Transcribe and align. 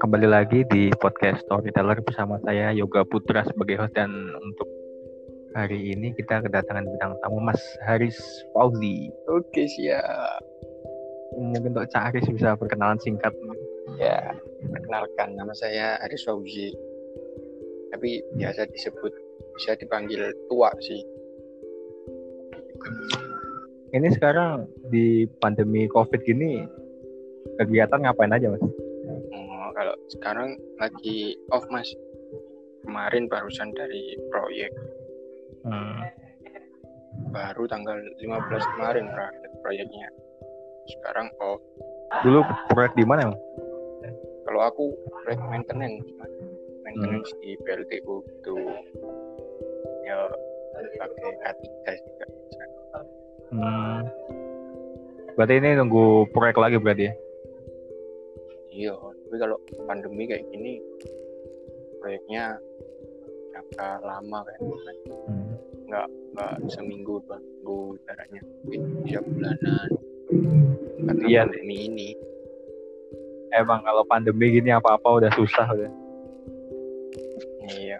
Kembali 0.00 0.24
lagi 0.24 0.64
di 0.72 0.88
podcast 0.96 1.44
Storyteller 1.44 2.00
bersama 2.00 2.40
saya 2.48 2.72
Yoga 2.72 3.04
Putra 3.04 3.44
sebagai 3.44 3.76
host 3.76 3.92
dan 3.92 4.08
untuk 4.32 4.64
hari 5.52 5.92
ini 5.92 6.16
kita 6.16 6.40
kedatangan 6.40 6.88
bintang 6.88 7.20
tamu 7.20 7.36
Mas 7.36 7.60
Haris 7.84 8.16
Fauzi. 8.56 9.12
Oke, 9.28 9.68
siap. 9.68 10.40
Mungkin 11.36 11.76
untuk 11.76 11.84
Cak 11.92 12.16
Haris 12.16 12.24
bisa 12.32 12.56
perkenalan 12.56 12.96
singkat. 13.04 13.36
Ya, 14.00 14.32
perkenalkan 14.72 15.36
nama 15.36 15.52
saya 15.52 16.00
Haris 16.00 16.24
Fauzi. 16.24 16.72
Tapi 17.92 18.24
biasa 18.40 18.72
disebut 18.72 19.12
bisa 19.60 19.76
dipanggil 19.76 20.32
tua 20.48 20.72
sih. 20.80 21.04
Ini 23.92 24.08
sekarang 24.16 24.64
di 24.88 25.28
pandemi 25.44 25.84
Covid 25.92 26.24
gini 26.24 26.64
kegiatan 27.60 28.00
ngapain 28.00 28.32
aja, 28.32 28.48
Mas? 28.48 28.64
Sekarang 30.10 30.58
lagi 30.82 31.38
off, 31.54 31.64
Mas. 31.70 31.86
Kemarin 32.82 33.30
barusan 33.30 33.70
dari 33.76 34.18
proyek. 34.32 34.72
Hmm. 35.62 36.02
Baru 37.30 37.68
tanggal 37.70 38.00
15 38.18 38.74
kemarin 38.74 39.06
berakhir 39.06 39.50
proyeknya. 39.62 40.08
Sekarang 40.90 41.30
off. 41.38 41.62
Dulu 42.26 42.42
proyek 42.74 42.92
di 42.98 43.04
mana? 43.06 43.30
Kalau 44.48 44.60
aku 44.66 44.84
proyek 45.22 45.40
maintenance. 45.46 46.02
Maintenance 46.82 47.30
di 47.38 47.54
PLTU 47.62 48.14
itu 48.26 48.54
ya 50.10 50.26
pakai 50.98 51.30
K3 51.38 51.86
juga. 51.86 52.26
Hmm. 53.50 54.02
Berarti 55.38 55.54
ini 55.62 55.78
nunggu 55.78 56.30
proyek 56.34 56.58
lagi 56.58 56.76
berarti 56.82 57.04
ya? 57.06 57.14
Iya, 58.70 58.94
tapi 59.30 59.38
kalau 59.38 59.56
pandemi 59.86 60.26
kayak 60.26 60.42
gini 60.50 60.82
proyeknya 62.02 62.58
jangka 63.54 64.02
lama 64.02 64.42
kan, 64.42 64.58
Hmm. 65.30 65.54
nggak 65.86 66.06
nggak 66.34 66.54
seminggu 66.66 67.22
dua 67.22 67.38
minggu 67.38 67.78
jaraknya 68.02 68.40
mungkin 68.66 68.80
tiga 69.06 69.20
bulanan 69.22 69.88
karena 71.06 71.22
Iya. 71.30 71.42
pandemi 71.46 71.76
ini 71.86 72.10
Emang 73.50 73.82
kalau 73.82 74.02
pandemi 74.02 74.50
gini 74.50 74.70
apa-apa 74.70 75.22
udah 75.22 75.30
susah 75.34 75.66
udah. 75.70 75.90
iya 77.70 77.98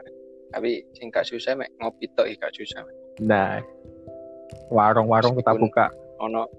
tapi 0.51 0.83
sing 0.95 1.11
gak 1.11 1.27
susah 1.27 1.55
mek 1.55 1.71
ngopi 1.79 2.11
tok 2.15 2.27
iki 2.27 2.39
gak 2.39 2.55
susah 2.55 2.83
Mek. 2.83 2.97
Nah, 3.23 3.63
warung-warung 4.67 5.39
kita 5.39 5.55
buka. 5.55 5.95
ono 6.19 6.51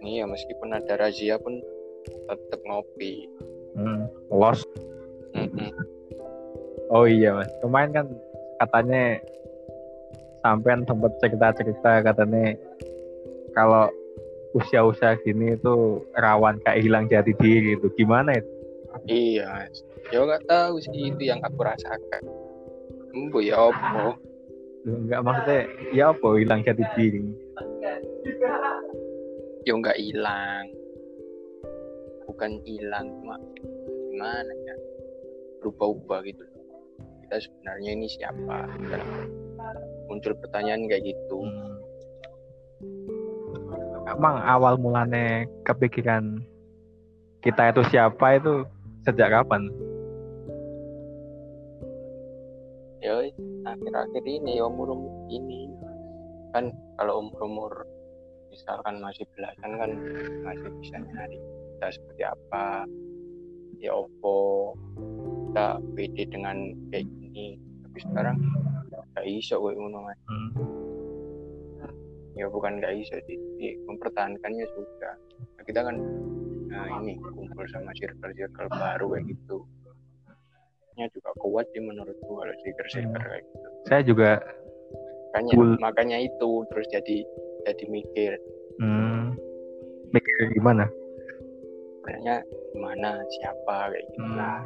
iya 0.00 0.24
meskipun 0.24 0.72
ada 0.72 0.96
razia 0.96 1.36
pun 1.36 1.60
tetap 2.08 2.60
ngopi 2.66 3.28
Hmm. 3.78 4.10
Los. 4.34 4.66
Mm-mm. 5.38 5.70
Oh 6.90 7.06
iya 7.06 7.30
mas, 7.36 7.46
kemarin 7.62 7.94
kan 7.94 8.06
katanya 8.58 9.22
sampean 10.42 10.82
sempat 10.82 11.14
cerita-cerita 11.22 12.02
katanya 12.02 12.58
kalau 13.54 13.86
usia-usia 14.56 15.14
gini 15.22 15.54
itu 15.54 16.02
rawan 16.16 16.58
kayak 16.64 16.80
hilang 16.82 17.04
jati 17.06 17.36
diri 17.38 17.76
itu 17.78 17.86
gimana 17.94 18.34
itu? 18.34 18.50
iya 19.06 19.68
ya 20.10 20.18
nggak 20.24 20.48
tahu 20.48 20.80
sih 20.80 21.12
itu 21.12 21.28
yang 21.28 21.38
aku 21.44 21.60
rasakan 21.62 22.22
embo 23.14 23.38
ya 23.44 23.68
opo 23.68 24.16
Enggak 24.88 25.20
maksudnya 25.20 25.60
ya 25.92 26.16
apa 26.16 26.28
hilang 26.40 26.64
jati 26.64 26.82
diri? 26.96 27.20
ya 29.68 29.72
nggak 29.76 29.98
hilang 30.00 30.64
bukan 32.38 32.62
hilang 32.62 33.10
cuma 33.18 33.34
gimana 34.14 34.54
ya 34.62 34.74
berubah-ubah 35.58 36.22
gitu. 36.22 36.46
Kita 37.26 37.34
sebenarnya 37.42 37.90
ini 37.98 38.06
siapa? 38.06 38.78
Dan 38.78 39.02
muncul 40.06 40.38
pertanyaan 40.38 40.86
kayak 40.86 41.02
gitu. 41.02 41.42
Emang 44.06 44.38
awal 44.46 44.78
mulanya 44.78 45.50
kepikiran 45.66 46.38
kita 47.42 47.74
itu 47.74 47.82
siapa 47.90 48.38
itu 48.38 48.62
sejak 49.02 49.34
kapan? 49.34 49.66
ya 53.02 53.18
akhir-akhir 53.66 54.22
ini 54.22 54.62
umur 54.62 54.94
umur 54.94 55.26
ini. 55.26 55.66
Kan 56.54 56.70
kalau 57.02 57.18
umur 57.18 57.40
umur 57.42 57.72
misalkan 58.54 59.02
masih 59.02 59.26
belasan 59.34 59.74
kan 59.74 59.90
masih 60.46 60.70
bisa 60.78 61.02
nyari 61.02 61.42
kita 61.78 61.94
seperti 61.94 62.22
apa 62.26 62.82
ya 63.78 63.94
opo 63.94 64.74
kita 65.46 65.78
pede 65.94 66.26
dengan 66.26 66.74
kayak 66.90 67.06
gini 67.06 67.54
tapi 67.86 67.98
sekarang 68.02 68.36
gak 69.14 69.26
iso 69.26 69.62
gue 69.62 69.78
ngono 69.78 70.10
Mas. 70.10 70.18
Hmm. 70.26 70.50
ya 72.34 72.50
bukan 72.50 72.82
gak 72.82 72.98
iso 72.98 73.14
Jadi, 73.14 73.78
mempertahankannya 73.86 74.66
sudah 74.74 75.14
Nah, 75.38 75.62
kita 75.62 75.86
kan 75.86 75.96
nah 76.66 76.98
ini 76.98 77.14
kumpul 77.22 77.62
sama 77.70 77.94
circle-circle 77.94 78.66
baru 78.74 79.06
kayak 79.14 79.24
gitu 79.30 79.62
nya 80.98 81.06
juga 81.14 81.30
kuat 81.38 81.66
sih 81.70 81.78
menurutku 81.78 82.42
kalau 82.42 82.54
circle-circle 82.66 83.22
kayak 83.22 83.46
gitu 83.46 83.68
Saya 83.86 84.02
juga 84.02 84.30
makanya 85.30 85.54
Cool. 85.54 85.70
makanya 85.78 86.18
itu 86.26 86.50
terus 86.74 86.86
jadi 86.90 87.16
jadi 87.70 87.84
mikir 87.86 88.32
hmm, 88.82 89.38
mikir 90.10 90.34
gimana? 90.58 90.90
Sebenarnya 92.08 92.36
gimana 92.72 93.08
siapa 93.36 93.76
kayak 93.92 94.04
gitu 94.08 94.20
Hmm. 94.24 94.36
lah 94.40 94.60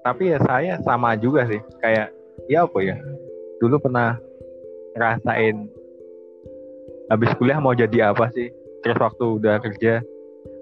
tapi 0.00 0.32
ya 0.32 0.38
saya 0.40 0.72
sama 0.80 1.12
juga 1.20 1.44
sih 1.44 1.60
kayak 1.84 2.08
ya 2.48 2.64
apa 2.64 2.78
ya 2.80 2.96
dulu 3.60 3.76
pernah 3.76 4.16
ngerasain 4.96 5.68
habis 7.12 7.30
kuliah 7.36 7.60
mau 7.60 7.76
jadi 7.76 8.16
apa 8.16 8.32
sih 8.32 8.48
terus 8.80 8.96
waktu 8.96 9.24
udah 9.36 9.60
kerja 9.60 10.00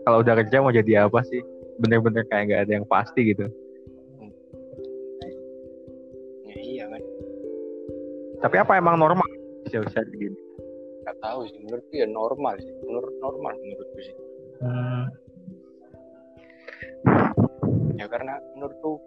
kalau 0.02 0.26
udah 0.26 0.34
kerja 0.42 0.58
mau 0.58 0.74
jadi 0.74 1.06
apa 1.06 1.22
sih 1.30 1.38
bener-bener 1.78 2.26
kayak 2.26 2.50
nggak 2.50 2.62
ada 2.66 2.72
yang 2.80 2.86
pasti 2.88 3.20
gitu. 3.36 3.46
Ya 6.48 6.56
iya 6.56 6.84
kan. 6.88 7.02
Tapi 8.40 8.56
apa 8.56 8.72
emang 8.80 8.96
normal? 8.96 9.28
Bisa 9.68 9.84
bisa 9.84 10.00
gini 10.08 10.38
nggak 11.06 11.22
tahu 11.22 11.46
sih 11.46 11.62
menurutku 11.62 11.94
ya 11.94 12.06
normal 12.10 12.58
sih 12.58 12.74
menurut 12.82 13.14
normal 13.22 13.54
menurutku 13.62 13.98
sih 14.02 14.14
hmm, 14.60 15.04
ya 17.96 18.06
karena 18.08 18.34
menurutku 18.54 19.00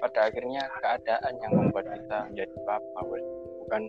pada 0.00 0.32
akhirnya 0.32 0.64
keadaan 0.80 1.32
yang 1.44 1.52
membuat 1.52 1.86
kita 1.92 2.18
menjadi 2.32 2.54
apa 2.64 3.00
bukan 3.60 3.82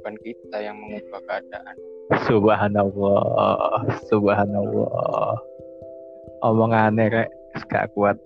bukan 0.00 0.14
kita 0.24 0.56
yang 0.64 0.76
mengubah 0.80 1.20
keadaan. 1.28 1.76
Subhanallah 2.24 3.84
subhanallah. 4.08 5.36
Omongannya 6.40 7.04
kayak 7.12 7.30
gak 7.68 7.92
kuat. 7.92 8.16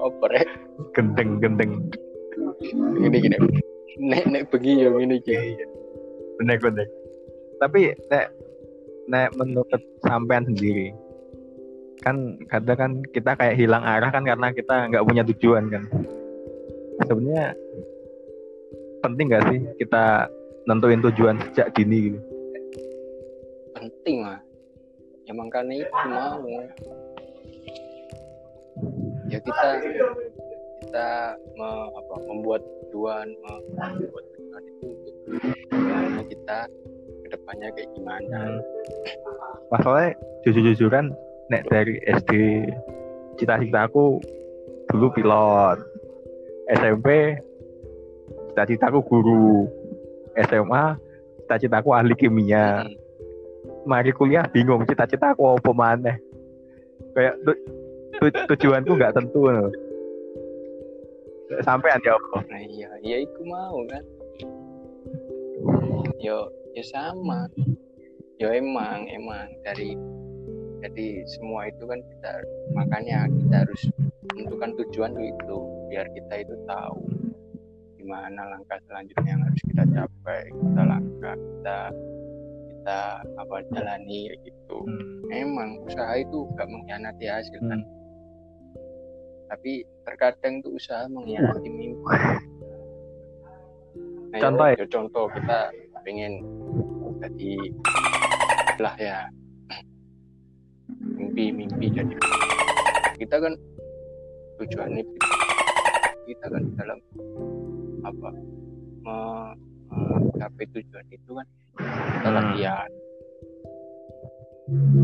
Oh 0.00 0.08
brek. 0.24 0.48
Gendeng 0.96 1.36
gendeng. 1.44 1.92
Gini 2.96 3.16
gini 3.20 3.36
nek 3.96 4.28
nek 4.28 4.42
pergi 4.52 4.84
ya 4.84 4.88
gini 4.92 5.16
gini 5.20 5.64
bener 6.40 6.56
bener. 6.60 6.88
Tapi 7.60 7.92
nek 8.08 8.32
nek 9.08 9.28
menurut 9.36 9.82
sampean 10.04 10.48
sendiri 10.48 10.96
kan 12.04 12.36
kadang 12.48 12.78
kan 12.78 12.92
kita 13.10 13.32
kayak 13.36 13.56
hilang 13.56 13.84
arah 13.84 14.10
kan 14.12 14.24
karena 14.24 14.52
kita 14.52 14.90
nggak 14.92 15.04
punya 15.06 15.22
tujuan 15.34 15.64
kan. 15.72 15.82
Sebenarnya 17.06 17.54
penting 19.04 19.26
nggak 19.30 19.44
sih 19.52 19.60
kita 19.80 20.26
nentuin 20.66 21.02
tujuan 21.10 21.36
sejak 21.50 21.72
dini 21.76 22.10
gitu? 22.10 22.18
Penting 23.76 24.26
lah. 24.26 24.40
Ya 25.26 25.32
makanya 25.34 25.74
itu 25.82 26.06
mau 26.10 26.38
ya 29.26 29.38
kita 29.42 29.68
kita 30.86 31.08
me- 31.58 31.90
apa, 31.98 32.14
membuat 32.30 32.62
tujuan 32.86 33.26
membuat 33.42 34.24
tujuan 34.38 34.62
itu 34.70 34.86
untuk 35.90 36.26
kita 36.30 36.58
ke 37.26 37.28
depannya 37.34 37.68
kayak 37.74 37.90
gimana. 37.98 38.38
Hmm. 38.38 38.60
masalahnya 39.66 40.14
jujur-jujuran 40.46 41.10
nek 41.46 41.62
dari 41.70 41.98
SD 42.02 42.32
cita-cita 43.38 43.86
aku 43.86 44.18
dulu 44.90 45.06
pilot. 45.14 45.78
SMP 46.72 47.38
cita-citaku 48.52 48.98
guru. 49.06 49.68
SMA 50.36 50.84
cita-citaku 51.44 51.94
ahli 51.94 52.14
kimia. 52.18 52.84
Hmm. 52.84 53.04
mari 53.86 54.10
kuliah 54.10 54.42
bingung 54.50 54.82
cita-citaku 54.82 55.54
apa 55.54 55.70
maneh. 55.70 56.18
Kayak 57.14 57.38
tu- 57.46 57.62
tu- 58.18 58.44
tujuanku 58.50 58.98
nggak 58.98 59.14
tentu 59.14 59.46
loh. 59.46 59.70
sampean 61.62 62.02
ya 62.02 62.18
apa? 62.18 62.42
Nah 62.50 62.62
iya 62.66 62.90
ya 63.06 63.16
itu 63.22 63.40
mau 63.46 63.78
kan? 63.86 64.02
Yo 66.18 66.50
ya 66.74 66.82
sama. 66.90 67.46
Ya 68.42 68.50
emang 68.58 69.06
emang. 69.06 69.46
Dari 69.62 69.94
jadi 70.84 71.06
semua 71.24 71.68
itu 71.70 71.84
kan 71.88 72.00
kita 72.00 72.32
makanya 72.76 73.18
kita 73.30 73.56
harus 73.64 73.82
menentukan 74.32 74.70
tujuan 74.84 75.12
itu 75.16 75.58
biar 75.88 76.06
kita 76.12 76.34
itu 76.44 76.54
tahu 76.68 77.00
gimana 77.96 78.40
langkah 78.54 78.78
selanjutnya 78.86 79.30
yang 79.34 79.42
harus 79.42 79.62
kita 79.66 79.82
capai 79.94 80.42
kita 80.52 80.82
langkah 80.84 81.36
kita 81.36 81.78
kita 82.70 83.00
apa 83.42 83.56
jalani 83.74 84.30
gitu. 84.46 84.78
Hmm. 84.78 85.34
emang 85.34 85.82
usaha 85.82 86.14
itu 86.22 86.46
gak 86.54 86.70
mengkhianati 86.70 87.26
hasil 87.26 87.58
kan? 87.66 87.80
Hmm. 87.82 87.94
tapi 89.46 89.82
terkadang 90.06 90.62
tuh 90.62 90.74
usaha 90.74 91.06
mengkhianati 91.10 91.70
mimpi. 91.70 92.18
Nah, 94.26 94.42
Contoh 94.42 94.66
ya, 94.74 94.84
contoh 94.90 95.26
kita 95.32 95.70
pengen 96.02 96.42
jadi 97.22 97.52
lah 98.76 98.94
ya 99.00 99.18
mimpi-mimpi 101.36 101.92
jadi 101.92 102.14
kita 103.20 103.36
kan 103.36 103.52
tujuannya 104.56 105.04
kita 106.24 106.46
kan 106.48 106.64
dalam 106.80 106.98
apa 108.00 108.30
me- 109.04 109.56
mencapai 109.92 110.64
tujuan 110.72 111.04
itu 111.12 111.30
kan 111.30 111.46
kita 111.76 112.28
Hmm. 112.32 112.36
latihan 112.40 112.90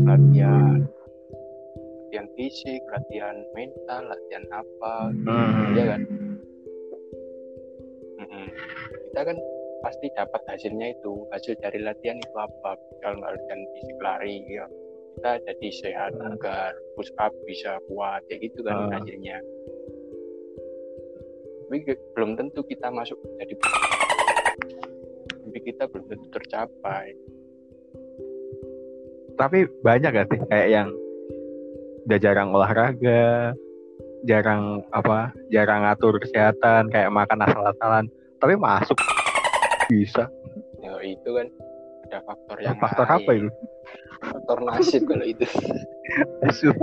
latihan 0.09 0.81
latihan 2.01 2.27
fisik 2.33 2.81
latihan 2.89 3.37
mental 3.53 4.01
latihan 4.09 4.43
apa 4.49 4.93
Hmm. 5.13 5.77
ya 5.77 5.83
kan 5.85 6.01
Mm-mm. 8.17 8.45
kita 9.05 9.21
kan 9.21 9.37
pasti 9.85 10.09
dapat 10.17 10.41
hasilnya 10.49 10.97
itu 10.97 11.13
hasil 11.29 11.53
dari 11.61 11.77
latihan 11.77 12.17
itu 12.17 12.37
apa 12.41 12.73
kalau 13.05 13.21
latihan 13.21 13.61
fisik 13.77 13.97
lari 14.01 14.41
ya 14.49 14.65
kita 15.23 15.39
jadi 15.39 15.69
sehat 15.71 16.11
Hmm. 16.19 16.35
agar 16.35 16.75
push 16.99 17.07
up 17.15 17.31
bisa 17.47 17.79
kuat 17.87 18.19
ya 18.27 18.35
gitu 18.43 18.59
kan 18.59 18.75
Hmm. 18.75 18.91
hasilnya 18.91 19.39
tapi 21.63 21.79
belum 22.11 22.35
tentu 22.35 22.59
kita 22.67 22.91
masuk 22.91 23.15
jadi 23.39 23.55
mimpi 25.39 25.59
kita 25.63 25.87
belum 25.87 26.11
tentu 26.11 26.27
tercapai 26.27 27.15
Tapi 29.33 29.63
banyak 29.79 30.11
gak 30.11 30.27
sih 30.27 30.39
kayak 30.45 30.67
yang 30.69 30.87
udah 32.05 32.19
jarang 32.21 32.51
olahraga, 32.51 33.55
jarang 34.27 34.83
apa, 34.91 35.33
jarang 35.49 35.81
ngatur 35.81 36.19
kesehatan, 36.19 36.91
kayak 36.91 37.09
makan 37.09 37.41
asal-asalan, 37.41 38.05
tapi 38.37 38.53
masuk 38.53 38.93
bisa. 39.87 40.29
ya 40.77 40.93
itu 41.01 41.25
kan 41.33 41.47
ada 42.05 42.19
faktor 42.27 42.57
yang 42.61 42.77
Faktor 42.77 43.07
lain. 43.07 43.15
apa 43.17 43.31
itu? 43.33 43.49
Faktor 44.43 44.59
nasib 44.67 45.01
kalau 45.07 45.23
itu 45.23 45.47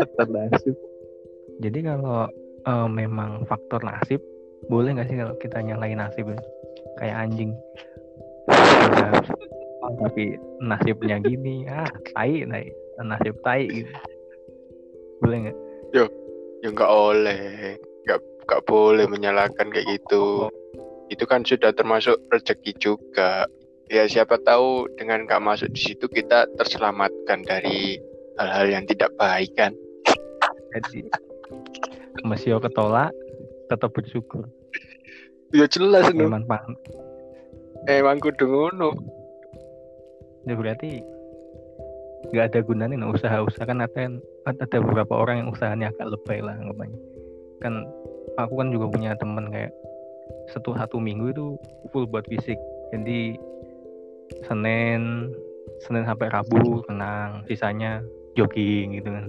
Faktor 0.01 0.29
nasib. 0.33 0.75
Jadi 1.61 1.79
kalau 1.85 2.25
eh, 2.65 2.89
memang 2.89 3.45
faktor 3.45 3.85
nasib, 3.85 4.25
boleh 4.73 4.97
nggak 4.97 5.13
sih 5.13 5.21
kalau 5.21 5.37
kita 5.37 5.61
nyalain 5.61 6.01
nasib? 6.01 6.33
Kayak 6.97 7.29
anjing. 7.29 7.53
Oh, 9.81 9.93
tapi 10.01 10.41
nasibnya 10.65 11.21
gini, 11.21 11.69
ah, 11.69 11.89
tai, 12.17 12.49
tai, 12.49 12.73
nasib 13.05 13.37
tai 13.45 13.69
gitu. 13.69 13.93
Boleh 15.21 15.37
nggak? 15.49 15.59
ya 16.61 16.69
nggak 16.69 16.93
oleh 16.93 17.41
nggak 18.05 18.21
nggak 18.45 18.63
boleh 18.69 19.05
menyalahkan 19.09 19.73
kayak 19.73 19.89
gitu 19.89 20.53
itu 21.11 21.25
kan 21.27 21.43
sudah 21.43 21.73
termasuk 21.73 22.21
rezeki 22.31 22.77
juga 22.79 23.49
ya 23.91 24.07
siapa 24.07 24.39
tahu 24.47 24.87
dengan 24.95 25.27
nggak 25.27 25.43
masuk 25.43 25.69
di 25.75 25.81
situ 25.93 26.07
kita 26.07 26.47
terselamatkan 26.57 27.43
dari 27.45 27.99
hal-hal 28.39 28.67
yang 28.71 28.85
tidak 28.87 29.11
baik 29.19 29.51
kan? 29.59 29.75
Jadi, 30.71 31.11
mesio 32.23 32.63
ketolak, 32.63 33.11
tetap 33.67 33.91
bersyukur. 33.91 34.47
ya 35.51 35.67
jelas 35.67 36.07
Memang 36.15 36.47
pang, 36.47 36.79
emang 37.91 38.23
kudu 38.23 38.47
ngono. 38.47 38.95
Ya 40.47 40.55
berarti 40.55 41.03
nggak 42.31 42.55
ada 42.55 42.61
gunanya 42.63 42.95
nah, 42.95 43.11
usaha-usaha. 43.11 43.67
Kan 43.67 43.83
ada 43.83 44.23
ada 44.47 44.79
beberapa 44.79 45.19
orang 45.19 45.43
yang 45.43 45.49
usahanya 45.51 45.91
agak 45.91 46.15
lebay 46.15 46.39
lah 46.39 46.55
anggapannya 46.55 47.11
kan 47.61 47.85
aku 48.41 48.57
kan 48.57 48.73
juga 48.73 48.89
punya 48.89 49.13
temen 49.21 49.53
kayak 49.53 49.73
satu 50.51 50.75
satu 50.75 50.97
minggu 50.99 51.31
itu 51.31 51.47
full 51.93 52.09
buat 52.09 52.25
fisik. 52.27 52.57
Jadi 52.91 53.37
Senin 54.47 55.33
Senin 55.81 56.05
sampai 56.05 56.29
Rabu 56.29 56.85
renang 56.87 57.45
sisanya 57.49 58.05
jogging 58.37 59.01
gitu 59.01 59.09
kan. 59.11 59.27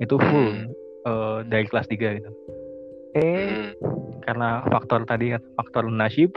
Itu 0.00 0.14
full 0.16 0.70
eh, 1.06 1.38
dari 1.48 1.66
kelas 1.66 1.88
3 1.90 2.18
gitu. 2.20 2.30
Eh. 3.10 3.74
Hmm. 3.74 3.74
karena 4.22 4.62
faktor 4.70 5.02
tadi 5.02 5.34
kan 5.34 5.42
faktor 5.58 5.90
nasib 5.90 6.30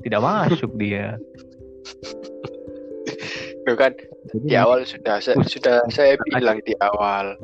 tidak 0.00 0.24
masuk 0.24 0.72
dia. 0.80 1.20
Itu 3.62 3.74
kan 3.76 3.92
jadi 4.32 4.46
di 4.48 4.56
awal 4.56 4.88
sudah 4.88 5.20
saya, 5.20 5.36
sudah 5.44 5.84
saya 5.92 6.16
bilang 6.32 6.64
di 6.64 6.72
awal. 6.80 7.36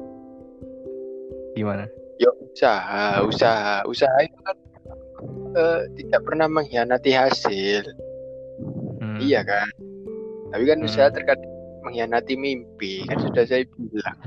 Gimana? 1.53 1.85
Yuk 2.23 2.35
usaha 2.57 3.21
usaha 3.23 3.85
usaha 3.85 4.17
itu 4.25 4.39
kan 4.43 4.57
eh, 5.53 5.81
tidak 6.01 6.21
pernah 6.25 6.49
mengkhianati 6.49 7.13
hasil 7.13 7.85
Hmm. 9.19 9.25
Iya 9.25 9.41
kan. 9.43 9.69
Tapi 10.49 10.63
kan 10.65 10.79
Hmm. 10.79 10.87
usaha 10.87 11.09
terkadang 11.11 11.53
mengkhianati 11.83 12.35
mimpi 12.35 13.03
kan 13.05 13.19
sudah 13.21 13.45
saya 13.45 13.67
bilang. 13.75 14.19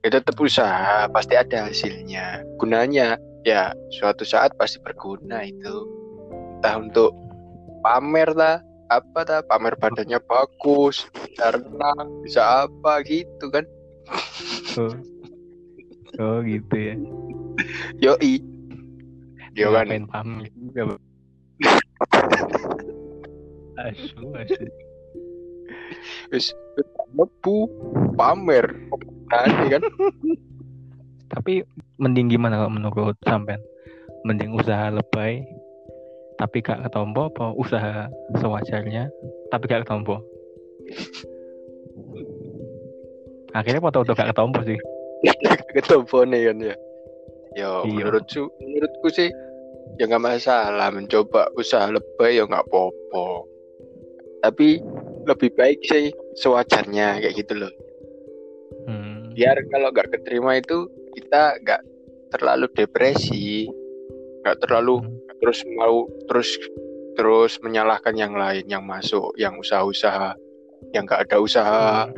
Ya 0.00 0.08
tetap 0.12 0.38
usaha 0.38 1.10
pasti 1.10 1.34
ada 1.34 1.66
hasilnya. 1.66 2.46
Gunanya 2.56 3.18
ya 3.42 3.74
suatu 3.92 4.22
saat 4.22 4.54
pasti 4.54 4.78
berguna 4.78 5.42
itu. 5.42 5.76
Entah 6.56 6.78
untuk 6.78 7.10
pamer 7.82 8.30
lah 8.32 8.58
apa 8.86 9.20
dah 9.22 9.40
pamer 9.42 9.74
badannya 9.74 10.22
bagus 10.22 11.10
bisa 11.10 11.50
renang 11.52 12.06
bisa 12.22 12.42
apa 12.64 13.02
gitu 13.02 13.50
kan 13.50 13.66
Oh. 14.78 14.94
Oh 16.16 16.38
gitu 16.40 16.70
ya. 16.76 16.94
yoi 17.98 18.38
yo 19.58 19.74
kan 19.74 19.90
Ngapain 19.90 20.06
pamer 20.06 20.48
juga. 20.54 20.80
Bang. 20.94 21.00
Asu, 23.78 24.18
asu. 24.34 24.64
wis 26.32 26.50
lebu 27.14 27.70
pamer 28.14 28.66
nanti 29.30 29.66
kan 29.70 29.82
Tapi 31.26 31.58
mending 31.98 32.30
gimana 32.30 32.54
kalau 32.54 32.70
menurut 32.70 33.18
sampean? 33.26 33.58
Mending 34.22 34.54
usaha 34.54 34.94
lebay 34.94 35.42
tapi 36.36 36.60
gak 36.62 36.84
ketompo 36.86 37.26
apa 37.26 37.50
usaha 37.58 38.06
sewajarnya 38.38 39.10
tapi 39.50 39.66
gak 39.66 39.82
ketompo? 39.82 40.22
Akhirnya 43.58 43.80
foto-foto 43.80 44.12
gak 44.14 44.30
ketompo 44.30 44.60
sih. 44.62 44.78
ketopone 45.74 46.38
kan 46.38 46.58
ya 46.60 46.74
yo 47.56 47.82
Iya. 47.82 48.06
menurutku 48.06 48.52
menurutku 48.60 49.08
sih 49.10 49.32
ya 49.96 50.04
nggak 50.04 50.22
masalah 50.22 50.92
mencoba 50.92 51.48
usaha 51.56 51.88
lebay 51.88 52.36
ya 52.36 52.44
nggak 52.44 52.68
popo 52.68 53.48
tapi 54.42 54.80
lebih 55.26 55.50
baik 55.56 55.80
sih 55.84 56.12
sewajarnya 56.38 57.22
kayak 57.22 57.36
gitu 57.36 57.54
loh. 57.56 57.72
Hmm. 58.86 59.34
biar 59.34 59.58
kalau 59.68 59.90
nggak 59.90 60.14
keterima 60.14 60.62
itu 60.62 60.86
kita 61.18 61.58
nggak 61.60 61.82
terlalu 62.30 62.70
depresi 62.72 63.66
nggak 64.46 64.62
terlalu 64.62 65.02
Hmm. 65.02 65.18
terus 65.42 65.60
mau 65.76 66.06
terus 66.30 66.48
terus 67.18 67.52
menyalahkan 67.60 68.14
yang 68.16 68.32
lain 68.36 68.64
yang 68.70 68.86
masuk 68.86 69.34
yang 69.36 69.58
usaha-usaha 69.58 70.36
yang 70.92 71.04
nggak 71.08 71.28
ada 71.28 71.36
usaha. 71.40 72.08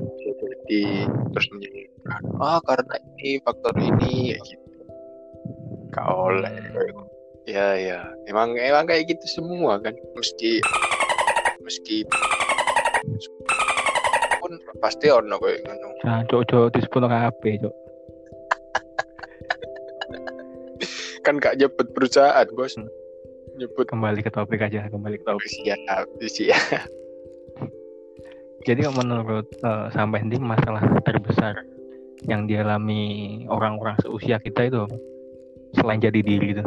Jadi 0.68 1.06
terus 1.34 1.46
menyalahkan 1.54 2.22
ah 2.42 2.60
karena 2.62 2.94
ini 3.18 3.30
faktor 3.42 3.74
ini 3.78 4.34
kayak 4.34 4.42
gitu. 4.44 4.68
Gak 5.94 6.08
oleh. 6.08 6.52
Ya 7.48 7.74
ya. 7.78 8.00
Emang 8.28 8.54
emang 8.58 8.84
kayak 8.84 9.08
gitu 9.08 9.40
semua 9.40 9.80
kan. 9.80 9.96
Meski 10.14 10.60
meski 11.68 12.00
pun 14.40 14.52
pasti 14.80 15.12
ono 15.12 15.36
kayak 15.36 15.68
ngono 15.68 15.88
Nah, 16.08 16.24
cok 16.24 16.42
cok 16.48 16.72
disebut 16.72 17.04
kabeh, 17.04 17.54
cok. 17.60 17.74
kan 21.28 21.36
gak 21.36 21.60
nyebut 21.60 21.92
perusahaan 21.92 22.48
bos 22.56 22.72
Hmm. 22.80 22.88
nyebut 23.60 23.84
Kembali 23.90 24.24
ke 24.24 24.30
topik 24.32 24.62
aja, 24.64 24.88
kembali 24.88 25.20
ke 25.20 25.24
topik. 25.28 25.44
siap 25.44 25.76
siap 26.24 26.88
Jadi 28.66 28.80
kalau 28.86 28.96
menurut 29.02 29.46
eh, 29.60 29.86
sampai 29.92 30.24
ini 30.24 30.40
masalah 30.40 30.80
terbesar 31.04 31.60
yang 32.24 32.48
dialami 32.48 33.44
orang-orang 33.52 33.98
seusia 34.00 34.40
kita 34.40 34.72
itu 34.72 34.86
selain 35.76 36.00
jadi 36.00 36.24
diri 36.24 36.56
itu. 36.56 36.64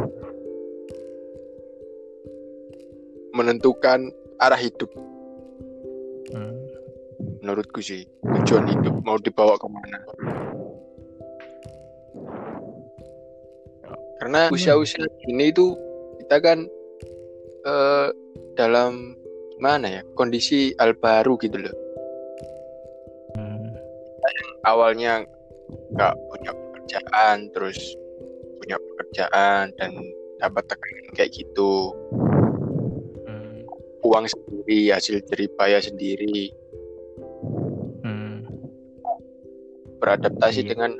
menentukan 3.31 4.11
arah 4.41 4.57
hidup 4.57 4.89
Hmm. 6.31 6.55
menurutku 7.43 7.83
sih 7.83 8.07
tujuan 8.23 8.65
hidup 8.65 9.03
mau 9.03 9.19
dibawa 9.19 9.59
ke 9.59 9.67
mana 9.67 9.99
karena 14.17 14.47
Hmm. 14.47 14.55
usia-usia 14.55 15.05
ini 15.27 15.51
itu 15.51 15.75
kita 16.23 16.37
kan 16.39 16.59
eh, 17.61 18.07
dalam 18.57 19.13
mana 19.61 20.01
ya 20.01 20.01
kondisi 20.17 20.73
hal 20.81 20.97
baru 20.97 21.37
gitu 21.37 21.61
loh 21.61 21.75
Hmm. 23.37 23.69
awalnya 24.65 25.21
nggak 25.93 26.13
punya 26.31 26.51
pekerjaan 26.55 27.37
terus 27.53 27.77
punya 28.57 28.77
pekerjaan 28.81 29.69
dan 29.77 29.91
dapat 30.41 30.63
tekanan 30.65 31.07
kayak 31.13 31.31
gitu. 31.37 31.93
Uang 34.11 34.27
sendiri 34.27 34.91
hasil 34.91 35.23
jeripaya 35.23 35.79
sendiri 35.79 36.51
Hmm. 38.03 38.43
beradaptasi 40.03 40.67
Iya. 40.67 40.75
dengan 40.75 40.91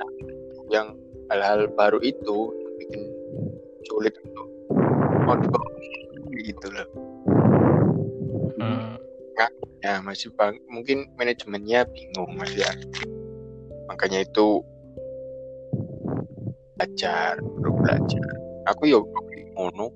yang 0.72 0.96
hal-hal 1.28 1.68
baru 1.76 2.00
itu 2.00 2.38
bikin 2.80 3.02
sulit 3.84 4.16
untuk 4.24 4.48
dibawa 5.12 5.36
gitu 6.40 6.66
loh 6.72 6.88
Hmm. 8.56 8.96
ya 9.82 9.98
masih 10.00 10.30
bang 10.38 10.56
mungkin 10.70 11.10
manajemennya 11.18 11.84
bingung 11.92 12.32
mas 12.38 12.54
ya 12.56 12.70
makanya 13.90 14.22
itu 14.24 14.62
belajar 16.78 17.36
perlu 17.42 17.72
belajar 17.82 18.26
aku 18.70 18.88
ya 18.88 19.02
ngono 19.58 19.90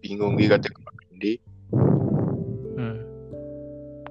bingung 0.00 0.38
gitu 0.40 0.56
Hmm. 0.56 1.49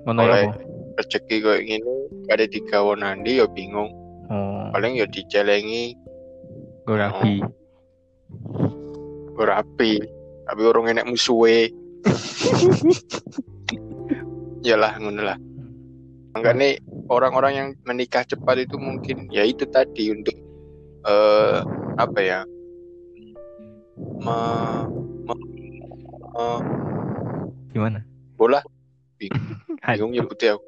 Ngono 0.10 0.26
ya 0.26 0.50
rezeki 0.98 1.36
kayak 1.46 1.62
gini 1.70 1.94
ada 2.34 2.50
di 2.50 2.60
kawan 2.66 3.06
nanti 3.06 3.38
ya 3.38 3.46
bingung. 3.46 3.94
Oh, 4.34 4.74
paling 4.74 4.98
ya 4.98 5.06
dicelengi. 5.06 5.94
Gue 6.90 6.98
rapi. 6.98 7.46
berapi 9.38 10.02
tapi 10.50 10.62
orang 10.66 10.98
enak 10.98 11.06
musuhe. 11.06 11.70
Yalah 14.68 14.98
ngono 14.98 15.22
lah. 15.22 15.38
Makanya 16.34 16.82
orang-orang 17.14 17.54
yang 17.54 17.68
menikah 17.86 18.26
cepat 18.26 18.66
itu 18.66 18.82
mungkin 18.82 19.30
ya 19.30 19.46
itu 19.46 19.70
tadi 19.70 20.10
untuk 20.10 20.34
eh 21.06 21.62
apa 22.02 22.20
ya? 22.20 22.40
Me, 24.26 24.38
me- 25.30 25.46
me- 26.34 26.66
Gimana? 27.70 28.02
bola. 28.34 28.66
Bingung 29.22 29.69
nyebutnya 29.88 30.56
aku 30.56 30.66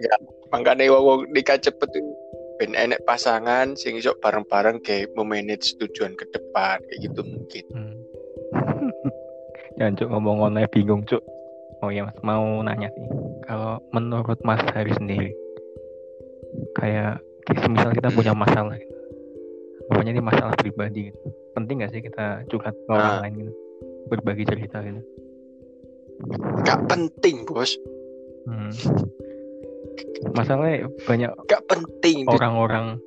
ya 0.00 0.14
makanya 0.48 0.88
wong 0.92 1.28
nikah 1.34 1.60
cepet 1.60 1.88
tuh 1.92 2.02
ben 2.58 2.74
enek 2.74 3.04
pasangan 3.06 3.76
sing 3.78 3.94
iso 3.94 4.16
bareng-bareng 4.18 4.82
kayak 4.82 5.12
memanage 5.14 5.76
tujuan 5.78 6.16
ke 6.18 6.24
depan 6.34 6.80
kayak 6.88 7.00
gitu 7.06 7.20
mungkin 7.22 7.64
Hmm. 7.70 7.94
Jangan 9.78 9.94
cuk 9.94 10.08
ngomong 10.10 10.58
ya, 10.58 10.66
bingung 10.74 11.06
cuk. 11.06 11.22
Oh 11.78 11.90
ya 11.94 12.02
mas 12.02 12.18
mau 12.26 12.42
nanya 12.66 12.90
sih. 12.90 13.06
Kalau 13.46 13.78
menurut 13.94 14.34
Mas 14.42 14.58
Hari 14.74 14.90
sendiri, 14.90 15.30
kayak 16.74 17.22
misal 17.70 17.94
kita 17.94 18.10
punya 18.10 18.34
masalah, 18.34 18.74
gitu. 18.74 18.90
pokoknya 19.86 20.18
ini 20.18 20.22
masalah 20.24 20.52
pribadi, 20.58 21.14
gitu. 21.14 21.18
penting 21.54 21.78
gak 21.80 21.94
sih 21.94 22.02
kita 22.02 22.42
curhat 22.50 22.74
ke 22.74 22.90
orang 22.90 23.06
Ah. 23.06 23.20
lain 23.22 23.34
gitu, 23.46 23.52
berbagi 24.10 24.44
cerita 24.50 24.82
gitu. 24.82 24.98
Gak 26.66 26.80
penting 26.90 27.46
bos. 27.46 27.74
Hmm. 28.48 28.72
Masalahnya 30.34 30.88
banyak 31.06 31.30
gak 31.46 31.62
penting 31.70 32.26
orang-orang 32.26 32.98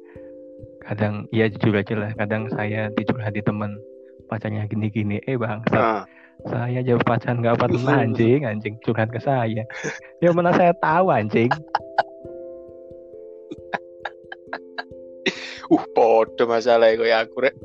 kadang 0.82 1.30
ya 1.30 1.46
jujur 1.48 1.78
aja 1.78 1.94
lah 1.94 2.12
kadang 2.18 2.50
saya 2.58 2.90
dicurhat 2.98 3.38
di 3.38 3.44
teman 3.46 3.78
pacarnya 4.26 4.66
gini-gini 4.66 5.22
eh 5.30 5.38
bang 5.38 5.62
Ah, 5.70 6.04
saya 6.50 6.82
jauh 6.82 7.00
pacaran 7.06 7.38
nggak 7.44 7.60
pernah 7.62 8.02
anjing 8.04 8.42
anjing 8.48 8.76
curhat 8.82 9.14
ke 9.14 9.22
saya. 9.22 9.64
Ya 10.24 10.30
mana 10.34 10.50
saya 10.56 10.74
tahu 10.82 11.12
anjing. 11.14 11.52
Uh 15.72 15.88
podo 15.96 16.44
masalah 16.52 16.92
kayak 17.00 17.32
aku 17.32 17.48
rek. 17.48 17.56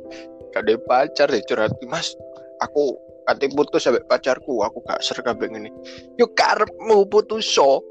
Ada 0.54 0.78
pacar 0.86 1.26
deh 1.26 1.42
curhat 1.42 1.74
mas. 1.90 2.14
Aku 2.62 2.94
kate 3.26 3.50
putus 3.50 3.82
sampai 3.82 4.06
pacarku 4.06 4.62
aku 4.62 4.78
gak 4.86 5.02
ser 5.02 5.18
kabeh 5.18 5.50
ngene 5.50 5.70
yo 6.14 6.30
karepmu 6.30 7.10
putus 7.10 7.42
so. 7.42 7.82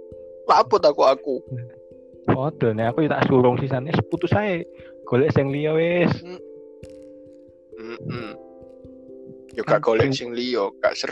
Laput 0.45 0.77
aku 0.85 1.01
aku. 1.01 1.35
Foto 2.29 2.69
nih 2.69 2.85
aku 2.85 3.09
tak 3.09 3.25
surung 3.25 3.57
sih 3.57 3.65
sana 3.65 3.89
putus 4.13 4.29
saya 4.29 4.61
golek 5.09 5.33
sing 5.33 5.49
liya 5.49 5.73
wis. 5.73 6.13
Mm-mm. 7.75 8.37
yo 9.57 9.61
gak 9.65 9.81
golek 9.83 10.13
sing 10.13 10.31
liyo 10.31 10.71
gak 10.79 10.93
ser 10.93 11.11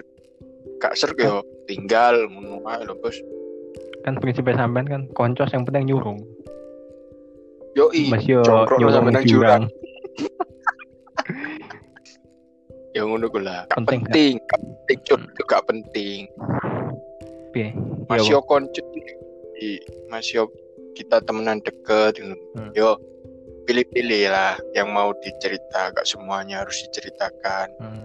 gak 0.79 0.93
ser 0.95 1.11
yo. 1.17 1.41
Tinggal 1.65 2.29
ngono 2.29 2.61
ae 2.69 2.85
lho 2.85 2.93
bos. 3.01 3.17
Kan 4.05 4.21
prinsipnya 4.21 4.61
sampean 4.61 4.85
kan 4.85 5.01
koncos 5.17 5.49
yang 5.49 5.65
penting 5.65 5.89
nyurung. 5.89 6.21
Yo 7.73 7.89
i 7.89 8.13
yo 8.23 8.45
congkrok 8.45 8.77
lo 8.77 8.81
nyurung 8.85 8.93
sampe 8.93 9.09
nang 9.11 9.25
jurang 9.25 9.63
ya 12.93 13.01
ngono 13.03 13.25
ku 13.27 13.41
lah. 13.41 13.65
Gak 13.69 13.83
Penting, 13.83 14.01
penting 14.07 14.33
gak 14.45 14.61
penting 14.61 14.99
cut 15.05 15.21
itu 15.25 15.43
gak 15.49 15.63
penting. 15.65 16.21
Piye 17.53 17.69
Mas 18.09 18.25
Yo, 18.29 18.41
di 19.57 19.69
Mas 20.09 20.27
yo 20.29 20.49
kita 20.93 21.21
temenan 21.25 21.61
deket 21.65 22.21
gitu. 22.21 22.37
Hmm. 22.57 22.71
Yo 22.77 22.97
pilih-pilih 23.65 24.29
lah 24.29 24.57
yang 24.77 24.93
mau 24.93 25.13
dicerita. 25.21 25.89
Gak 25.93 26.05
semuanya 26.05 26.61
harus 26.65 26.85
diceritakan. 26.89 27.67
Hmm. 27.81 28.01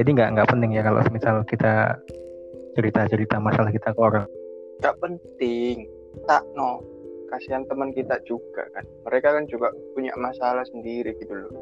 jadi 0.00 0.16
nggak 0.16 0.30
nggak 0.32 0.48
penting 0.48 0.70
ya 0.72 0.80
kalau 0.80 1.04
misal 1.12 1.44
kita 1.44 1.92
cerita-cerita 2.72 3.36
masalah 3.36 3.68
kita 3.68 3.92
ke 3.92 4.00
orang? 4.00 4.24
Gak 4.80 4.96
penting. 4.96 5.84
Tak 6.24 6.42
no 6.56 6.80
kasihan 7.28 7.62
teman 7.68 7.92
kita 7.92 8.16
juga 8.24 8.64
kan. 8.72 8.84
Mereka 9.06 9.28
kan 9.36 9.44
juga 9.46 9.68
punya 9.92 10.16
masalah 10.16 10.64
sendiri 10.72 11.14
gitu 11.20 11.30
loh. 11.36 11.52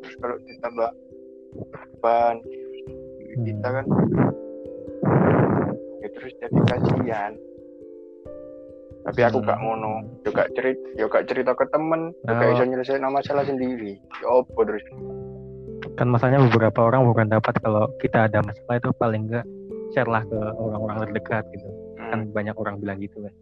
Terus 0.00 0.14
kalau 0.22 0.36
ditambah 0.40 0.90
beban 2.04 2.36
kita 3.40 3.68
kan 3.72 3.84
ya 5.98 6.08
terus 6.12 6.32
jadi 6.36 6.58
kasihan 6.68 7.32
tapi 9.04 9.20
aku 9.20 9.40
gak 9.40 9.56
Hmm. 9.56 9.64
ngono 9.64 9.92
juga 10.20 10.44
cerita 10.52 10.84
yo 10.96 11.08
gak 11.08 11.24
cerita 11.28 11.56
ke 11.56 11.64
temen 11.68 12.12
juga 12.20 12.36
Nah. 12.36 12.50
bisa 12.52 12.64
nyelesain 12.68 13.04
masalah 13.04 13.44
sendiri 13.44 13.96
ya 14.20 14.28
opo 14.30 14.60
terus 14.64 14.84
kan 15.96 16.08
masalahnya 16.08 16.44
beberapa 16.44 16.84
orang 16.84 17.08
bukan 17.08 17.28
dapat 17.30 17.56
kalau 17.60 17.88
kita 18.00 18.28
ada 18.28 18.40
masalah 18.40 18.76
itu 18.76 18.90
paling 18.94 19.24
enggak 19.24 19.46
share 19.92 20.08
lah 20.08 20.20
ke 20.22 20.36
orang-orang 20.54 21.08
terdekat 21.08 21.44
gitu 21.52 21.68
kan 21.96 22.20
Hmm. 22.20 22.36
banyak 22.36 22.54
orang 22.54 22.76
bilang 22.78 23.00
gitu 23.00 23.16
kan 23.18 23.32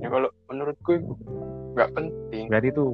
ya 0.00 0.08
kalau 0.08 0.32
menurutku 0.48 0.96
nggak 1.76 1.90
penting 1.92 2.44
berarti 2.48 2.68
itu 2.72 2.86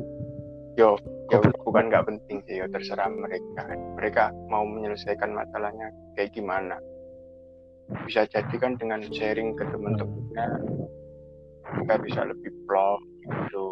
ya 0.74 0.90
Goblok. 1.30 1.62
bukan 1.62 1.84
nggak 1.88 2.04
penting 2.04 2.35
ya 2.60 2.66
terserah 2.70 3.10
mereka. 3.12 3.64
Mereka 3.98 4.24
mau 4.48 4.64
menyelesaikan 4.64 5.32
masalahnya 5.32 5.92
kayak 6.16 6.32
gimana. 6.32 6.80
Bisa 8.08 8.26
jadi 8.26 8.54
kan 8.58 8.74
dengan 8.80 9.04
sharing 9.06 9.54
ke 9.54 9.64
teman-temannya 9.70 10.48
kita 11.66 11.94
bisa 12.02 12.20
lebih 12.26 12.50
plong 12.66 13.02
gitu. 13.26 13.66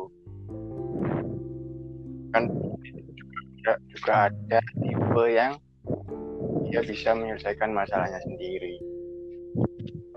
Kan 2.35 2.51
juga, 3.15 3.73
juga 3.91 4.13
ada 4.31 4.59
tipe 4.83 5.25
yang 5.31 5.53
dia 6.69 6.81
bisa 6.83 7.15
menyelesaikan 7.15 7.71
masalahnya 7.71 8.19
sendiri. 8.27 8.79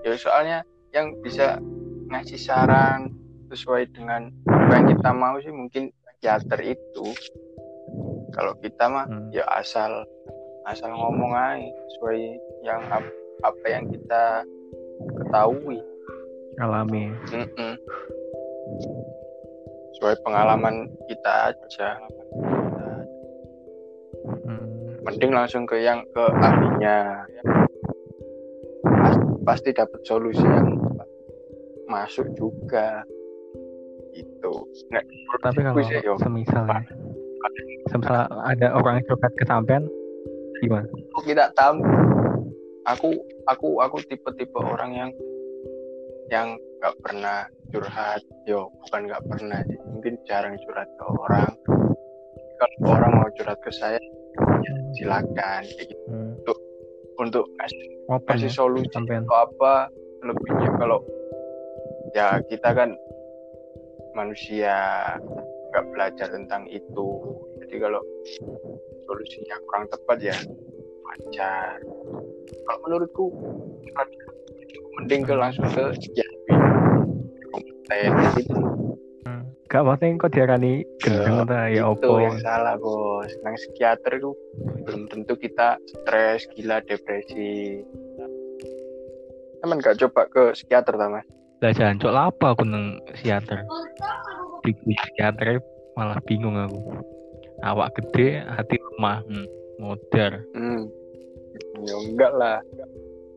Ya 0.02 0.14
soalnya 0.18 0.66
yang 0.96 1.14
bisa 1.22 1.62
ngasih 2.10 2.40
saran 2.40 3.14
sesuai 3.52 3.92
dengan 3.94 4.32
apa 4.50 4.74
yang 4.80 4.88
kita 4.98 5.12
mau 5.14 5.36
sih 5.40 5.54
mungkin 5.54 5.92
psikiater 6.18 6.60
itu 6.66 7.06
kalau 8.36 8.54
kita 8.60 8.88
mah 8.88 9.06
Hmm. 9.08 9.30
ya 9.32 9.44
asal 9.56 10.04
asal 10.68 10.92
ngomong 10.92 11.32
aja 11.32 11.64
sesuai 11.96 12.20
yang 12.68 12.82
ap- 12.92 13.16
apa 13.46 13.66
yang 13.72 13.88
kita 13.88 14.44
ketahui. 15.18 15.80
Alami. 16.58 17.14
Mm-mm. 17.32 17.74
sesuai 19.98 20.20
pengalaman 20.22 20.92
kita 21.10 21.54
aja. 21.54 21.98
Hmm. 24.46 24.68
mending 25.08 25.32
langsung 25.32 25.64
ke 25.64 25.80
yang 25.82 26.04
ke 26.12 26.24
ahlinya. 26.44 27.24
Pas- 28.84 29.26
pasti 29.48 29.72
dapat 29.72 30.04
solusi 30.04 30.44
yang 30.44 30.76
masuk 31.88 32.28
juga. 32.36 33.02
Gitu. 34.12 34.54
Nah, 34.92 35.02
tapi 35.40 35.62
kalau 35.64 35.80
semisal 36.20 36.66
ya, 36.68 36.82
semisal 37.92 38.28
ada 38.46 38.68
orang 38.76 39.02
yang 39.02 39.06
curhat 39.10 39.34
ke 39.38 39.44
sampean 39.48 39.84
gimana? 40.62 40.88
Aku 41.16 41.22
tidak 41.28 41.54
tahu. 41.54 41.78
Aku 42.88 43.10
aku 43.52 43.68
aku 43.84 43.96
tipe-tipe 44.08 44.58
orang 44.58 44.92
yang 44.96 45.10
yang 46.32 46.48
nggak 46.80 46.96
pernah 47.04 47.48
curhat. 47.72 48.22
Yo 48.48 48.72
bukan 48.86 49.12
nggak 49.12 49.24
pernah 49.28 49.60
mungkin 49.92 50.14
jarang 50.26 50.56
curhat 50.66 50.88
ke 50.88 51.04
orang. 51.06 51.52
Kalau 52.58 52.78
orang 52.90 53.12
mau 53.22 53.30
curhat 53.38 53.60
ke 53.62 53.72
saya 53.74 54.00
ya 54.42 54.74
silakan. 54.98 55.62
Gitu. 55.66 55.96
Hmm. 56.10 56.34
untuk 57.18 57.50
ngasih, 57.58 58.14
Open 58.14 58.30
ngasih 58.30 58.46
ya, 58.46 58.54
solusi 58.54 58.94
sampean. 58.94 59.26
atau 59.26 59.50
apa 59.50 59.90
lebihnya 60.22 60.70
kalau 60.78 61.02
ya 62.14 62.38
kita 62.46 62.78
kan 62.78 62.94
manusia 64.14 64.78
nggak 65.78 65.94
belajar 65.94 66.28
tentang 66.34 66.66
itu. 66.74 67.10
Jadi 67.62 67.76
kalau 67.78 68.02
solusinya 69.06 69.56
kurang 69.70 69.86
tepat 69.94 70.18
ya 70.34 70.38
wajar. 71.06 71.78
Kalau 72.66 72.80
menurutku 72.90 73.26
mending 74.98 75.22
ke 75.22 75.38
langsung 75.38 75.70
ke 75.70 75.94
ya 76.18 76.26
kompeten 77.54 78.10
gitu 78.42 78.58
Gak 79.68 79.84
maksudnya 79.84 80.16
kok 80.16 80.32
diarani 80.32 80.74
gendeng 81.04 81.44
ta? 81.44 81.68
Ya 81.68 81.84
itu 81.84 82.08
opo. 82.08 82.24
yang 82.24 82.40
salah 82.40 82.80
bos. 82.80 83.28
Nang 83.44 83.52
psikiater 83.60 84.16
itu 84.16 84.32
belum 84.88 85.12
tentu 85.12 85.36
kita 85.36 85.76
stres 85.84 86.48
gila 86.56 86.80
depresi. 86.88 87.84
Teman 89.60 89.84
gak 89.84 90.00
coba 90.00 90.24
ke 90.32 90.56
psikiater 90.56 90.96
sama 90.96 91.20
Lah 91.60 91.74
jancuk 91.76 92.16
apa 92.16 92.56
aku 92.56 92.64
nang 92.64 93.04
psikiater. 93.12 93.68
Di 94.68 94.76
psikiater 94.76 95.64
malah 95.96 96.20
bingung 96.28 96.60
aku. 96.60 97.00
Awak 97.64 97.96
gede, 97.96 98.44
hati 98.44 98.76
lemah. 98.76 99.24
Hmm. 99.24 99.48
Modar. 99.78 100.42
hmm. 100.58 100.90
ya 101.86 101.94
enggak 101.94 102.34
lah 102.34 102.58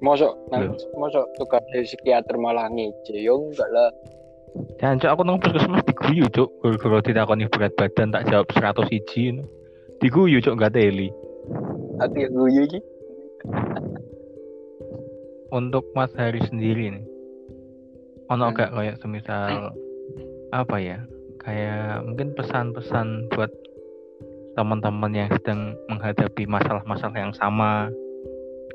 mosok 0.00 0.32
nang 0.49 0.72
mosok 0.96 1.28
tukar 1.37 1.60
dari 1.68 1.84
psikiater 1.84 2.40
malah 2.40 2.68
ngece 2.72 3.12
ya 3.12 3.37
enggak 3.37 3.68
lah 3.68 3.92
Jancuk 4.80 5.12
aku 5.12 5.22
nang 5.22 5.38
puskesmas 5.38 5.84
diguyu, 5.87 6.26
Cuk. 6.32 6.50
Gara-gara 6.58 6.99
ditakoni 7.06 7.46
berat 7.46 7.70
badan 7.78 8.10
tak 8.10 8.26
jawab 8.26 8.50
100 8.50 8.90
iji. 8.90 9.30
no. 9.38 9.46
Diguyu, 10.02 10.42
Cuk, 10.42 10.58
gak 10.58 10.75
teli. 10.75 11.06
hati 12.02 12.26
guyu 12.32 12.66
iki 12.66 12.80
Untuk 15.54 15.87
Mas 15.94 16.10
Hari 16.18 16.42
sendiri 16.50 16.99
nih. 16.99 17.04
Ono 18.30 18.50
Hmm. 18.50 18.56
gak 18.58 18.70
kayak 18.75 18.96
semisal 18.99 19.70
apa 20.50 20.76
ya? 20.82 20.99
Kayak 21.40 22.04
mungkin 22.04 22.37
pesan-pesan 22.37 23.32
buat 23.32 23.49
teman-teman 24.59 25.12
yang 25.16 25.28
sedang 25.32 25.73
menghadapi 25.88 26.44
masalah-masalah 26.44 27.16
yang 27.16 27.32
sama. 27.32 27.88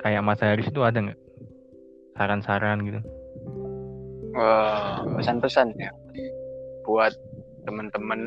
Kayak 0.02 0.26
Mas 0.26 0.42
Haris 0.42 0.70
itu 0.70 0.82
ada 0.82 0.98
nggak? 0.98 1.20
Saran-saran 2.18 2.82
gitu? 2.86 3.00
Pesan-pesan 5.20 5.78
ya. 5.78 5.94
Buat 6.86 7.14
teman-teman 7.70 8.22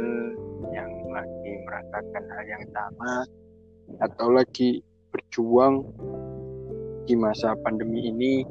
yang 0.75 0.91
lagi 1.11 1.53
merasakan 1.67 2.25
hal 2.27 2.45
yang 2.47 2.65
sama 2.75 3.13
atau 4.03 4.29
lagi 4.35 4.83
berjuang 5.15 5.83
di 7.09 7.17
masa 7.17 7.57
pandemi 7.65 8.07
ini 8.07 8.45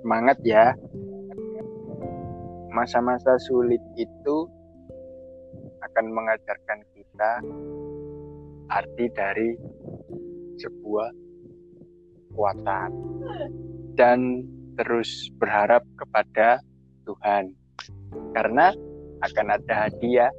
semangat 0.00 0.38
ya. 0.44 0.72
Masa-masa 2.74 3.38
sulit 3.38 3.80
itu 3.94 4.36
akan 5.94 6.10
mengajarkan 6.10 6.82
kita 6.90 7.38
arti 8.66 9.06
dari 9.14 9.54
sebuah 10.58 11.14
kekuatan 12.34 12.90
dan 13.94 14.42
terus 14.74 15.30
berharap 15.38 15.86
kepada 15.94 16.58
Tuhan 17.06 17.54
karena 18.34 18.74
akan 19.22 19.46
ada 19.54 19.86
hadiah 19.86 20.34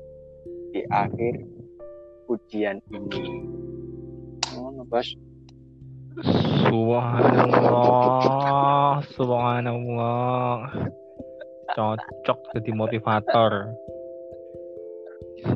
di 0.75 0.83
akhir 0.91 1.39
ujian 2.27 2.83
ini. 2.91 3.47
Oh, 4.59 4.83
bos. 4.91 5.07
Subhanallah, 6.67 9.07
subhanallah. 9.15 10.67
Cocok 11.75 12.39
jadi 12.59 12.71
motivator. 12.75 13.71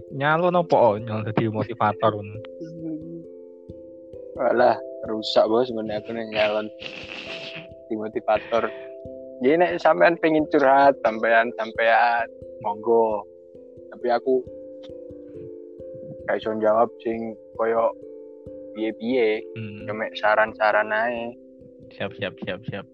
Nyalon 0.09 0.57
apa 0.57 0.75
oh, 0.75 0.95
nyalon 0.97 1.29
jadi 1.29 1.53
motivator. 1.53 2.17
Walah, 4.39 4.77
rusak 5.05 5.45
bos 5.51 5.67
sebenarnya 5.69 6.01
aku 6.01 6.09
nih 6.15 6.25
nyalon 6.33 6.67
di 7.89 7.93
motivator. 7.93 8.71
Jadi 9.39 9.55
nek 9.55 9.77
sampean 9.79 10.19
pengen 10.19 10.49
curhat, 10.49 10.97
sampean 11.05 11.53
sampean 11.55 12.25
monggo. 12.65 13.23
Tapi 13.93 14.07
aku 14.09 14.41
kayak 16.29 16.45
jawab 16.61 16.89
sing 17.01 17.33
koyo 17.57 17.93
piye-piye, 18.77 19.41
Hmm, 19.57 19.89
cuma 19.89 20.07
saran-saran 20.13 20.93
ae. 20.93 21.33
siap 21.89 22.13
siap 22.21 22.37
siap 22.45 22.61
siap. 22.69 22.85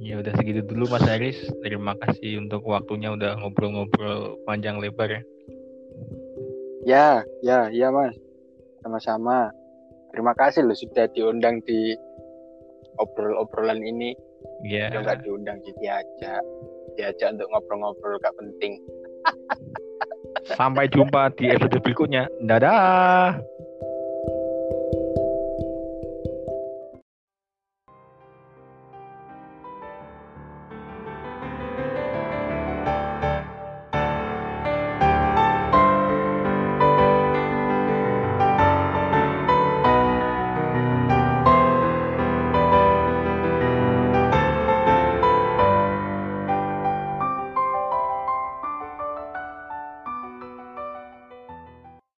Ya 0.00 0.16
udah 0.16 0.32
segitu 0.40 0.64
dulu 0.64 0.88
Mas 0.88 1.04
Haris. 1.04 1.36
Terima 1.60 1.92
kasih 2.00 2.40
untuk 2.40 2.64
waktunya 2.64 3.12
udah 3.12 3.36
ngobrol-ngobrol 3.36 4.40
panjang 4.48 4.80
lebar 4.80 5.12
ya. 5.12 5.22
Ya, 6.88 7.08
ya, 7.44 7.58
ya 7.68 7.92
Mas. 7.92 8.16
Sama-sama. 8.80 9.52
Terima 10.08 10.32
kasih 10.32 10.64
loh 10.64 10.72
sudah 10.72 11.04
diundang 11.12 11.60
di 11.68 11.92
obrol-obrolan 12.96 13.84
ini. 13.84 14.16
Iya. 14.64 14.88
Ya 14.88 14.98
nggak 15.04 15.20
diundang 15.20 15.60
sih 15.68 15.76
diajak. 15.76 16.40
Diajak 16.96 17.36
untuk 17.36 17.52
ngobrol-ngobrol 17.52 18.16
gak 18.24 18.34
penting. 18.40 18.80
Sampai 20.56 20.88
jumpa 20.88 21.28
di 21.36 21.52
episode 21.52 21.76
berikutnya. 21.84 22.24
Dadah. 22.40 23.36